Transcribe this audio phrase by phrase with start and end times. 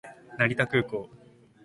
[0.39, 1.09] 成田空港